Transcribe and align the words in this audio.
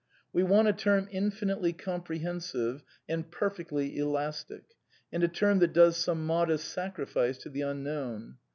We 0.33 0.41
wanya 0.41 0.75
term 0.75 1.07
infinitely 1.11 1.73
comprehensive, 1.73 2.81
and 3.07 3.29
perfectly 3.29 3.99
elastic; 3.99 4.63
arfd 5.13 5.23
a 5.23 5.27
term 5.27 5.59
that 5.59 5.73
does 5.73 5.95
some 5.95 6.25
modest 6.25 6.69
sacri 6.69 7.05
fice 7.05 7.37
to 7.37 7.49
the 7.49 7.61
Unknown. 7.61 8.37